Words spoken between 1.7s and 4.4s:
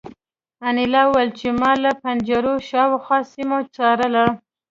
له پنجرو شاوخوا سیمه څارله